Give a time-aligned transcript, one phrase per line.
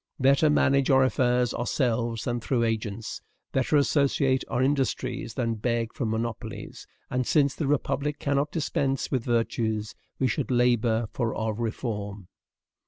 [0.19, 3.21] Better manage our affairs ourselves than through agents.
[3.51, 9.23] Better associate our industries than beg from monopolies; and, since the republic cannot dispense with
[9.23, 12.29] virtues, we should labor for our reform.